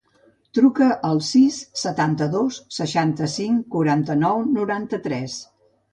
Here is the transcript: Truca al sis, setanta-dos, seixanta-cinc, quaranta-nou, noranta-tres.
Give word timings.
Truca 0.57 0.87
al 1.09 1.19
sis, 1.27 1.59
setanta-dos, 1.81 2.57
seixanta-cinc, 2.79 3.63
quaranta-nou, 3.77 4.45
noranta-tres. 4.59 5.37